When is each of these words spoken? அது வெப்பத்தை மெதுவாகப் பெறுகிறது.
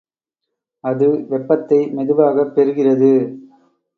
அது 0.83 1.07
வெப்பத்தை 1.27 1.79
மெதுவாகப் 1.91 2.53
பெறுகிறது. 2.55 3.11